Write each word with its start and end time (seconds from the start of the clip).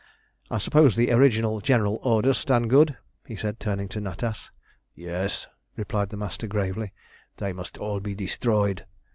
I 0.49 0.57
suppose 0.57 0.95
the 0.95 1.11
original 1.11 1.59
general 1.61 1.99
orders 2.01 2.39
stand 2.39 2.71
good?" 2.71 2.97
he 3.27 3.35
said, 3.35 3.59
turning 3.59 3.87
to 3.89 4.01
Natas. 4.01 4.49
"Yes," 4.95 5.45
replied 5.75 6.09
the 6.09 6.17
Master 6.17 6.47
gravely. 6.47 6.91
"They 7.37 7.53
must 7.53 7.77
all 7.77 7.99
be 7.99 8.15
destroyed. 8.15 8.87